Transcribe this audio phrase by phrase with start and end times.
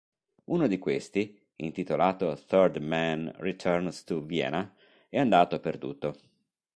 [0.45, 4.75] Uno di questi, intitolato "Third Man Returns to Vienna",
[5.07, 6.15] è andato perduto.